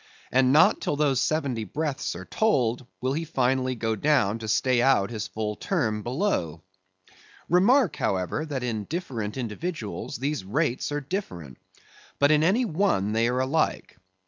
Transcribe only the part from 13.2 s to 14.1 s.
are alike.